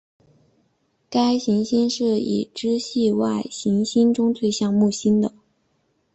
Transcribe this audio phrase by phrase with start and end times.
[1.11, 5.31] 该行星是已知系外行星中最像木星的。